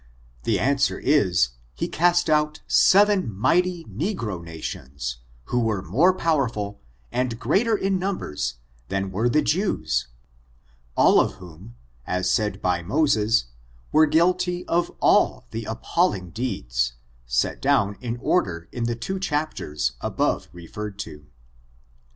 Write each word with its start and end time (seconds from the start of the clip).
The 0.45 0.59
answer 0.59 0.97
is, 0.97 1.49
he 1.75 1.87
cast 1.87 2.27
out 2.27 2.61
seven 2.65 3.31
mighty 3.31 3.83
negro 3.83 4.43
na 4.43 4.59
tions, 4.59 5.17
who 5.43 5.59
were 5.59 5.83
more 5.83 6.11
powerful, 6.11 6.81
and 7.11 7.39
greater 7.39 7.77
in 7.77 7.99
num 7.99 8.17
bers, 8.17 8.55
than 8.87 9.11
were 9.11 9.29
the 9.29 9.43
Jews, 9.43 10.07
cUl 10.95 11.19
of 11.19 11.33
whom, 11.35 11.75
as 12.07 12.27
said 12.27 12.63
by 12.63 12.81
Moses, 12.81 13.45
were 13.91 14.07
guilty 14.07 14.65
of 14.67 14.89
cUl 14.99 15.45
the 15.51 15.65
appalling 15.65 16.31
deeds, 16.31 16.93
set 17.27 17.61
down 17.61 17.95
in 18.01 18.17
order 18.23 18.67
in 18.71 18.85
the 18.85 18.95
two 18.95 19.19
chapters 19.19 19.91
above 20.01 20.49
referred 20.51 20.97
to. 20.97 21.27